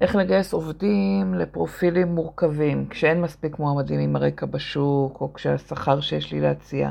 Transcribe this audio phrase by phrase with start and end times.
[0.00, 6.40] איך לגייס עובדים לפרופילים מורכבים, כשאין מספיק מועמדים עם הרקע בשוק, או כשהשכר שיש לי
[6.40, 6.90] להציע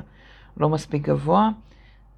[0.57, 1.49] לא מספיק גבוה.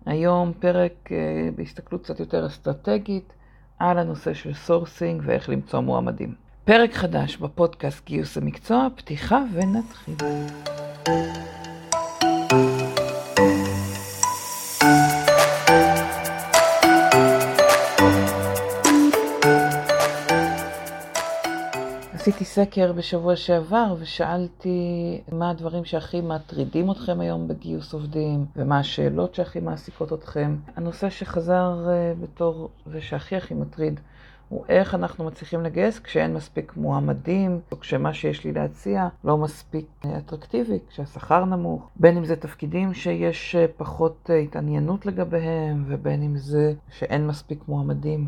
[0.05, 3.33] היום פרק אה, בהסתכלות קצת יותר אסטרטגית
[3.79, 6.33] על הנושא של סורסינג ואיך למצוא מועמדים.
[6.65, 10.15] פרק חדש בפודקאסט גיוס המקצוע, פתיחה ונתחיל.
[22.39, 29.35] עשיתי סקר בשבוע שעבר ושאלתי מה הדברים שהכי מטרידים אתכם היום בגיוס עובדים ומה השאלות
[29.35, 30.55] שהכי מעסיקות אתכם.
[30.75, 33.99] הנושא שחזר אה, בתור זה שהכי הכי מטריד
[34.49, 39.85] הוא איך אנחנו מצליחים לגייס כשאין מספיק מועמדים, או כשמה שיש לי להציע לא מספיק
[40.05, 46.37] אה, אטרקטיבי, כשהשכר נמוך, בין אם זה תפקידים שיש אה, פחות התעניינות לגביהם, ובין אם
[46.37, 48.27] זה שאין מספיק מועמדים.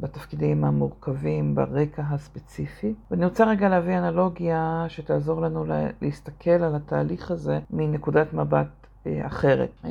[0.00, 2.94] בתפקידים המורכבים ברקע הספציפי.
[3.10, 5.64] ואני רוצה רגע להביא אנלוגיה שתעזור לנו
[6.02, 8.66] להסתכל על התהליך הזה מנקודת מבט
[9.06, 9.70] אה, אחרת.
[9.84, 9.90] אה,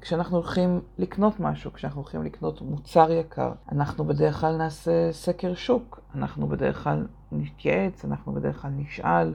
[0.00, 6.00] כשאנחנו הולכים לקנות משהו, כשאנחנו הולכים לקנות מוצר יקר, אנחנו בדרך כלל נעשה סקר שוק,
[6.14, 9.34] אנחנו בדרך כלל נתייעץ, אנחנו בדרך כלל נשאל.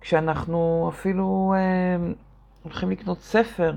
[0.00, 2.12] כשאנחנו אפילו אה,
[2.62, 3.76] הולכים לקנות ספר,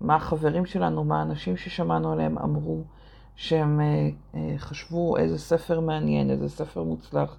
[0.00, 2.82] מה החברים שלנו, מה האנשים ששמענו עליהם אמרו
[3.36, 7.36] שהם אה, אה, חשבו איזה ספר מעניין, איזה ספר מוצלח,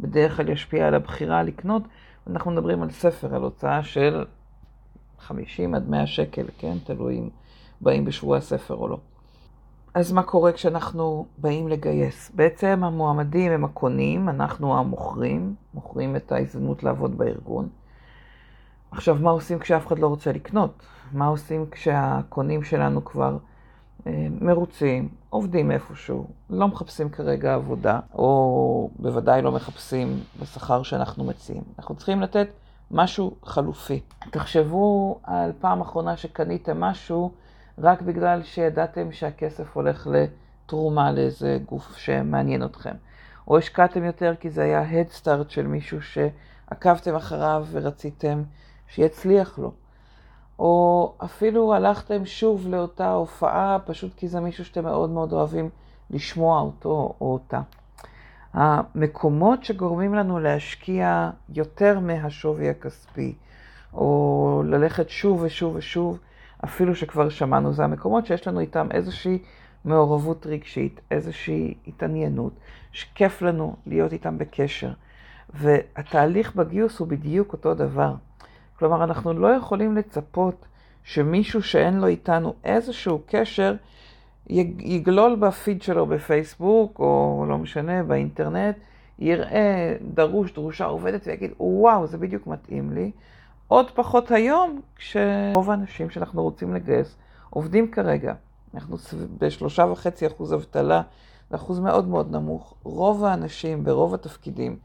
[0.00, 1.82] בדרך כלל ישפיע על הבחירה לקנות.
[2.26, 4.24] אנחנו מדברים על ספר, על הוצאה של
[5.18, 6.76] 50 עד 100 שקל, כן?
[6.84, 7.28] תלוי אם
[7.80, 8.98] באים בשבוע הספר או לא.
[9.94, 12.30] אז מה קורה כשאנחנו באים לגייס?
[12.34, 17.68] בעצם המועמדים הם הקונים, אנחנו המוכרים, מוכרים את ההזדמנות לעבוד בארגון.
[18.90, 20.86] עכשיו, מה עושים כשאף אחד לא רוצה לקנות?
[21.12, 23.38] מה עושים כשהקונים שלנו כבר
[24.40, 31.62] מרוצים, עובדים איפשהו, לא מחפשים כרגע עבודה, או בוודאי לא מחפשים בשכר שאנחנו מציעים.
[31.78, 32.48] אנחנו צריכים לתת
[32.90, 34.00] משהו חלופי.
[34.30, 37.32] תחשבו על פעם אחרונה שקניתם משהו
[37.78, 42.94] רק בגלל שידעתם שהכסף הולך לתרומה לאיזה גוף שמעניין אתכם.
[43.48, 48.42] או השקעתם יותר כי זה היה Head Start של מישהו שעקבתם אחריו ורציתם
[48.88, 49.72] שיצליח לו.
[50.58, 55.68] או אפילו הלכתם שוב לאותה הופעה, פשוט כי זה מישהו שאתם מאוד מאוד אוהבים
[56.10, 57.60] לשמוע אותו או אותה.
[58.52, 63.34] המקומות שגורמים לנו להשקיע יותר מהשווי הכספי,
[63.94, 66.18] או ללכת שוב ושוב ושוב,
[66.64, 69.38] אפילו שכבר שמענו, זה המקומות שיש לנו איתם איזושהי
[69.84, 72.52] מעורבות רגשית, איזושהי התעניינות,
[72.92, 74.92] שכיף לנו להיות איתם בקשר.
[75.54, 78.14] והתהליך בגיוס הוא בדיוק אותו דבר.
[78.78, 80.66] כלומר, אנחנו לא יכולים לצפות
[81.04, 83.74] שמישהו שאין לו איתנו איזשהו קשר
[84.78, 88.76] יגלול בפיד שלו בפייסבוק, או לא משנה, באינטרנט,
[89.18, 93.10] יראה דרוש, דרושה עובדת ויגיד, וואו, זה בדיוק מתאים לי.
[93.68, 97.16] עוד פחות היום, כשרוב האנשים שאנחנו רוצים לגייס
[97.50, 98.34] עובדים כרגע.
[98.74, 98.96] אנחנו
[99.38, 101.02] בשלושה וחצי אחוז אבטלה,
[101.50, 102.74] זה אחוז מאוד מאוד נמוך.
[102.82, 104.76] רוב האנשים ברוב התפקידים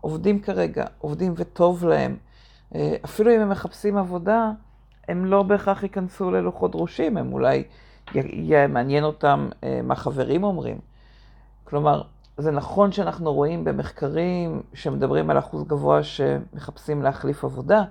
[0.00, 2.16] עובדים כרגע, עובדים וטוב להם.
[2.74, 4.50] אה, אפילו אם הם מחפשים עבודה,
[5.08, 7.64] הם לא בהכרח ייכנסו ללוחות דרושים, הם אולי
[8.14, 10.78] יהיה מעניין אותם אה, מה חברים אומרים.
[11.64, 12.02] כלומר,
[12.36, 17.84] זה נכון שאנחנו רואים במחקרים שמדברים על אחוז גבוה שמחפשים להחליף עבודה,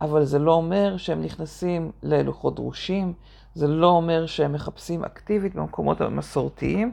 [0.00, 3.12] אבל זה לא אומר שהם נכנסים ללוחות דרושים,
[3.54, 6.92] זה לא אומר שהם מחפשים אקטיבית במקומות המסורתיים.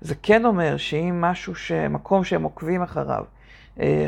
[0.00, 1.52] זה כן אומר שאם משהו.
[1.90, 3.24] מקום שהם עוקבים אחריו,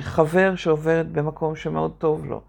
[0.01, 2.41] חבר שעובד במקום שמאוד טוב לו,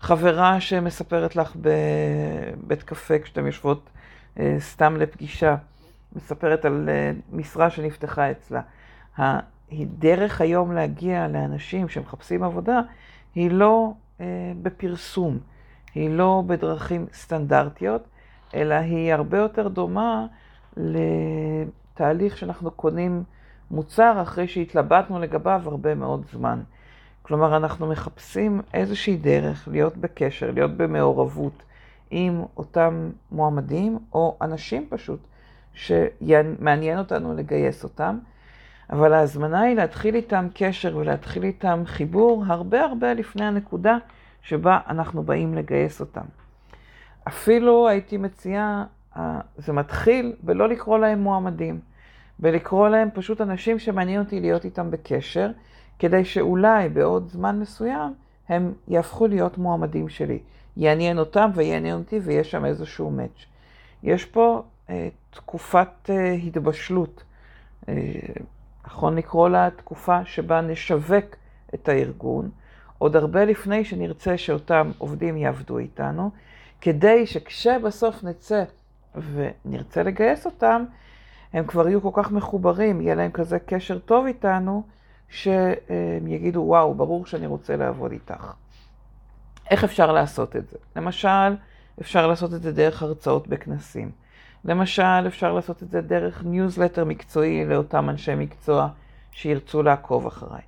[0.00, 3.90] חברה שמספרת לך בבית קפה כשאתן יושבות
[4.38, 5.56] אה, סתם לפגישה,
[6.16, 8.60] מספרת על אה, משרה שנפתחה אצלה.
[9.18, 12.80] הדרך היום להגיע לאנשים שמחפשים עבודה
[13.34, 13.92] היא לא
[14.62, 15.38] בפרסום,
[15.94, 18.08] היא לא בדרכים סטנדרטיות,
[18.54, 20.26] אלא היא הרבה יותר דומה
[20.76, 23.22] לתהליך שאנחנו קונים
[23.74, 26.60] מוצר אחרי שהתלבטנו לגביו הרבה מאוד זמן.
[27.22, 31.62] כלומר, אנחנו מחפשים איזושהי דרך להיות בקשר, להיות במעורבות
[32.10, 35.20] עם אותם מועמדים, או אנשים פשוט,
[35.74, 38.18] שמעניין אותנו לגייס אותם,
[38.90, 43.96] אבל ההזמנה היא להתחיל איתם קשר ולהתחיל איתם חיבור הרבה הרבה לפני הנקודה
[44.42, 46.24] שבה אנחנו באים לגייס אותם.
[47.28, 48.84] אפילו הייתי מציעה,
[49.16, 51.93] אה, זה מתחיל בלא לקרוא להם מועמדים.
[52.40, 55.50] ולקרוא להם פשוט אנשים שמעניין אותי להיות איתם בקשר,
[55.98, 58.14] כדי שאולי בעוד זמן מסוים
[58.48, 60.38] הם יהפכו להיות מועמדים שלי.
[60.76, 63.44] יעניין אותם ויעניין אותי ויש שם איזשהו מאץ'.
[64.02, 67.22] יש פה אה, תקופת אה, התבשלות.
[67.88, 67.94] אה,
[68.86, 71.24] נכון לקרוא לה תקופה שבה נשווק
[71.74, 72.50] את הארגון,
[72.98, 76.30] עוד הרבה לפני שנרצה שאותם עובדים יעבדו איתנו,
[76.80, 78.64] כדי שכשבסוף נצא
[79.14, 80.84] ונרצה לגייס אותם,
[81.54, 84.82] הם כבר יהיו כל כך מחוברים, יהיה להם כזה קשר טוב איתנו,
[85.28, 88.52] שהם יגידו, וואו, ברור שאני רוצה לעבוד איתך.
[89.70, 90.76] איך אפשר לעשות את זה?
[90.96, 91.56] למשל,
[92.00, 94.10] אפשר לעשות את זה דרך הרצאות בכנסים.
[94.64, 98.88] למשל, אפשר לעשות את זה דרך ניוזלטר מקצועי לאותם אנשי מקצוע
[99.32, 100.62] שירצו לעקוב אחריי.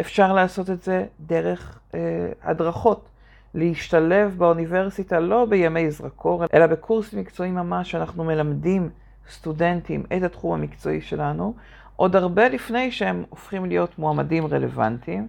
[0.00, 2.00] אפשר לעשות את זה דרך אה,
[2.42, 3.08] הדרכות,
[3.54, 8.90] להשתלב באוניברסיטה לא בימי זרקור, אלא בקורס מקצועי ממש, שאנחנו מלמדים
[9.30, 11.54] סטודנטים את התחום המקצועי שלנו,
[11.96, 15.28] עוד הרבה לפני שהם הופכים להיות מועמדים רלוונטיים.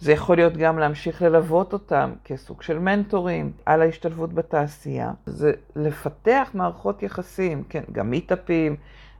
[0.00, 5.12] זה יכול להיות גם להמשיך ללוות אותם כסוג של מנטורים על ההשתלבות בתעשייה.
[5.26, 8.76] זה לפתח מערכות יחסים, כן, גם מיטאפים,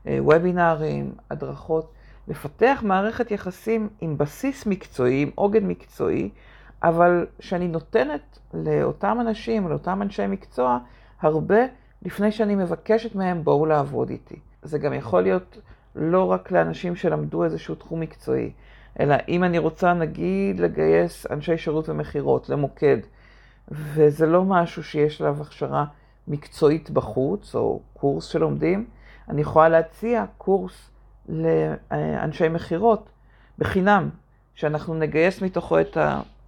[0.07, 1.93] אה, וובינארים, הדרכות.
[2.29, 6.31] לפתח מערכת יחסים עם בסיס מקצועי, עם עוגן מקצועי,
[6.83, 10.79] אבל שאני נותנת לאותם אנשים, לאותם אנשי מקצוע,
[11.21, 11.61] הרבה
[12.03, 14.37] לפני שאני מבקשת מהם בואו לעבוד איתי.
[14.63, 15.59] זה גם יכול להיות
[15.97, 18.51] לא רק לאנשים שלמדו איזשהו תחום מקצועי,
[19.01, 22.97] אלא אם אני רוצה נגיד לגייס אנשי שירות ומכירות למוקד,
[23.69, 25.85] וזה לא משהו שיש עליו הכשרה
[26.29, 28.87] מקצועית בחוץ, או קורס שלומדים,
[29.29, 30.91] אני יכולה להציע קורס
[31.29, 33.09] לאנשי מכירות
[33.59, 34.09] בחינם,
[34.55, 35.97] שאנחנו נגייס מתוכו את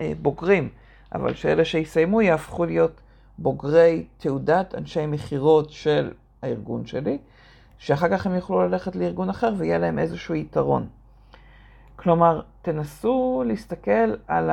[0.01, 0.69] הבוגרים,
[1.15, 3.01] אבל שאלה שיסיימו יהפכו להיות
[3.39, 6.11] בוגרי תעודת אנשי מכירות של
[6.43, 7.19] הארגון שלי,
[7.79, 10.89] שאחר כך הם יוכלו ללכת לארגון אחר ויהיה להם איזשהו יתרון.
[11.97, 14.51] כלומר, תנסו להסתכל על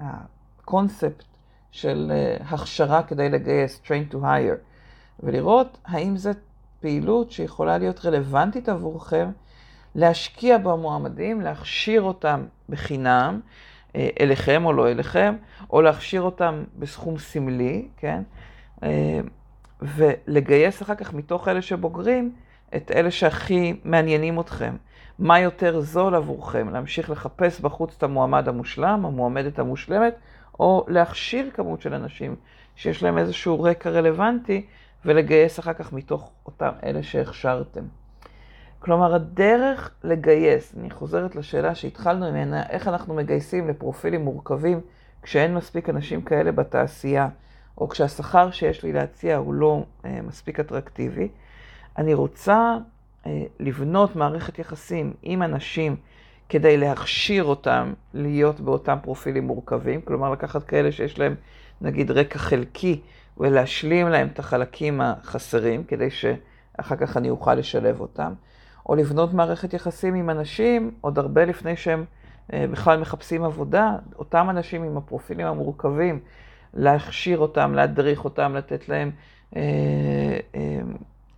[0.00, 1.24] הקונספט
[1.70, 4.58] של אה, הכשרה כדי לגייס, train to hire,
[5.20, 6.30] ולראות האם זו
[6.80, 9.30] פעילות שיכולה להיות רלוונטית עבורכם,
[9.94, 13.40] להשקיע במועמדים, להכשיר אותם בחינם,
[13.96, 15.34] אליכם או לא אליכם,
[15.70, 18.22] או להכשיר אותם בסכום סמלי, כן?
[18.82, 19.20] אה,
[19.82, 22.32] ולגייס אחר כך מתוך אלה שבוגרים
[22.76, 24.76] את אלה שהכי מעניינים אתכם.
[25.18, 30.14] מה יותר זול עבורכם, להמשיך לחפש בחוץ את המועמד המושלם, המועמדת המושלמת,
[30.60, 32.36] או להכשיר כמות של אנשים
[32.76, 34.66] שיש להם איזשהו רקע רלוונטי,
[35.04, 37.84] ולגייס אחר כך מתוך אותם אלה שהכשרתם.
[38.84, 44.80] כלומר, הדרך לגייס, אני חוזרת לשאלה שהתחלנו ממנה, איך אנחנו מגייסים לפרופילים מורכבים
[45.22, 47.28] כשאין מספיק אנשים כאלה בתעשייה,
[47.78, 51.28] או כשהשכר שיש לי להציע הוא לא אה, מספיק אטרקטיבי.
[51.98, 52.76] אני רוצה
[53.26, 55.96] אה, לבנות מערכת יחסים עם אנשים
[56.48, 61.34] כדי להכשיר אותם להיות באותם פרופילים מורכבים, כלומר לקחת כאלה שיש להם
[61.80, 63.00] נגיד רקע חלקי
[63.38, 68.32] ולהשלים להם את החלקים החסרים כדי שאחר כך אני אוכל לשלב אותם,
[68.88, 72.04] או לבנות מערכת יחסים עם אנשים עוד הרבה לפני שהם
[72.52, 76.20] אה, בכלל מחפשים עבודה, אותם אנשים עם הפרופילים המורכבים,
[76.74, 79.10] להכשיר אותם, להדריך אותם, לתת להם
[79.56, 79.62] אה,
[80.54, 80.80] אה,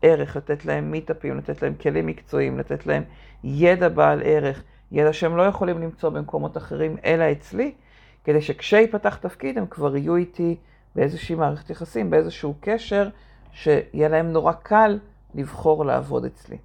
[0.03, 3.03] ערך, לתת להם מיטאפים, לתת להם כלים מקצועיים, לתת להם
[3.45, 4.63] ידע בעל ערך,
[4.93, 7.73] ידע שהם לא יכולים למצוא במקומות אחרים, אלא אצלי,
[8.25, 10.57] כדי שכשיפתח תפקיד הם כבר יהיו איתי
[10.95, 13.09] באיזושהי מערכת יחסים, באיזשהו קשר,
[13.53, 14.99] שיהיה להם נורא קל
[15.35, 16.57] לבחור לעבוד אצלי.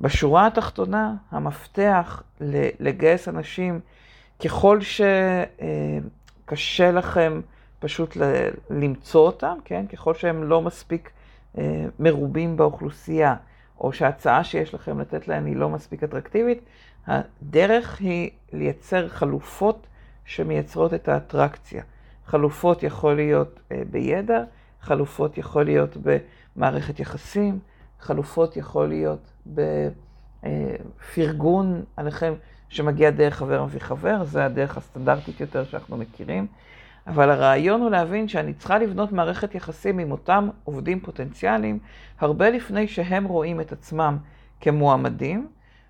[0.00, 2.22] בשורה התחתונה, המפתח
[2.80, 3.80] לגייס אנשים,
[4.44, 4.78] ככל
[6.50, 7.40] שקשה לכם
[7.78, 8.16] פשוט
[8.70, 9.86] למצוא אותם, כן?
[9.86, 11.10] ככל שהם לא מספיק
[11.58, 13.34] אה, מרובים באוכלוסייה,
[13.80, 16.60] או שההצעה שיש לכם לתת להם היא לא מספיק אטרקטיבית,
[17.06, 19.86] הדרך היא לייצר חלופות
[20.24, 21.82] שמייצרות את האטרקציה.
[22.26, 24.44] חלופות יכול להיות אה, בידע,
[24.80, 25.96] חלופות יכול להיות
[26.56, 27.58] במערכת יחסים,
[28.02, 29.32] חלופות יכול להיות
[30.42, 32.34] בפרגון עליכם
[32.68, 36.46] שמגיע דרך חבר מביא חבר, זה הדרך הסטנדרטית יותר שאנחנו מכירים.
[37.06, 41.78] אבל הרעיון הוא להבין שאני צריכה לבנות מערכת יחסים עם אותם עובדים פוטנציאליים
[42.20, 44.18] הרבה לפני שהם רואים את עצמם
[44.60, 45.48] כמועמדים,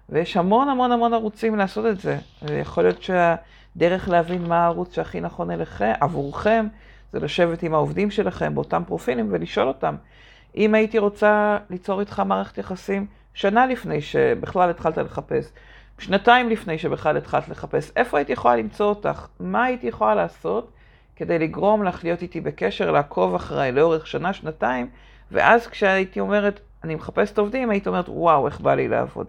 [0.09, 2.19] ויש המון המון המון ערוצים לעשות את זה.
[2.42, 6.66] ויכול להיות שהדרך להבין מה הערוץ שהכי נכון אליכם, עבורכם,
[7.12, 9.97] זה לשבת עם העובדים שלכם באותם פרופילים ולשאול אותם.
[10.56, 15.52] אם הייתי רוצה ליצור איתך מערכת יחסים שנה לפני שבכלל התחלת לחפש,
[15.99, 19.26] שנתיים לפני שבכלל התחלת לחפש, איפה הייתי יכולה למצוא אותך?
[19.40, 20.73] מה הייתי יכולה לעשות
[21.16, 24.90] כדי לגרום לך להיות איתי בקשר, לעקוב אחריי לאורך שנה, שנתיים,
[25.30, 29.26] ואז כשהייתי אומרת, אני מחפשת עובדים, הייתי אומרת, וואו, איך בא לי לעבוד.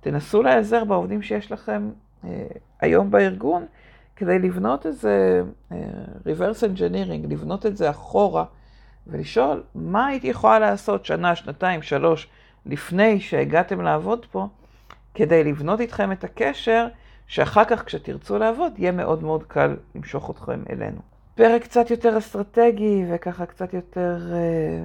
[0.00, 1.90] תנסו להיעזר בעובדים שיש לכם
[2.24, 2.46] אה,
[2.80, 3.66] היום בארגון,
[4.16, 5.76] כדי לבנות איזה אה,
[6.24, 8.44] reverse engineering, לבנות את זה אחורה,
[9.06, 12.28] ולשאול, מה הייתי יכולה לעשות שנה, שנתיים, שלוש,
[12.66, 14.46] לפני שהגעתם לעבוד פה,
[15.14, 16.86] כדי לבנות איתכם את הקשר,
[17.26, 21.00] שאחר כך כשתרצו לעבוד, יהיה מאוד מאוד קל למשוך אתכם אלינו.
[21.34, 24.84] פרק קצת יותר אסטרטגי וככה קצת יותר, אה,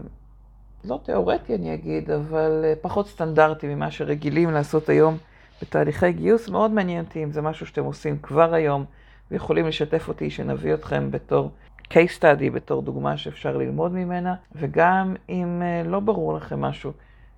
[0.85, 5.17] לא תיאורטי אני אגיד, אבל אה, פחות סטנדרטי ממה שרגילים לעשות היום
[5.61, 6.49] בתהליכי גיוס.
[6.49, 8.85] מאוד מעניין אותי אם זה משהו שאתם עושים כבר היום
[9.31, 11.51] ויכולים לשתף אותי שנביא אתכם בתור
[11.91, 16.91] case study, בתור דוגמה שאפשר ללמוד ממנה, וגם אם אה, לא ברור לכם משהו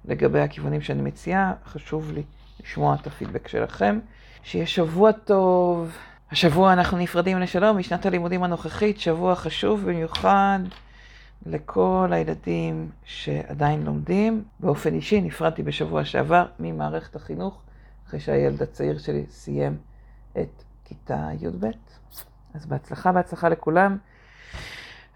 [0.05, 2.23] לגבי הכיוונים שאני מציעה, חשוב לי
[2.63, 3.99] לשמוע את הפידבק שלכם.
[4.43, 5.97] שיהיה שבוע טוב.
[6.31, 10.59] השבוע אנחנו נפרדים לשלום משנת הלימודים הנוכחית, שבוע חשוב במיוחד
[11.45, 14.43] לכל הילדים שעדיין לומדים.
[14.59, 17.61] באופן אישי נפרדתי בשבוע שעבר ממערכת החינוך,
[18.07, 19.77] אחרי שהילד הצעיר שלי סיים
[20.37, 21.65] את כיתה י"ב.
[22.53, 23.97] אז בהצלחה, בהצלחה לכולם,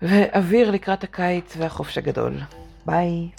[0.01, 2.33] ואוויר לקראת הקיץ והחופש הגדול.
[2.85, 3.29] ביי.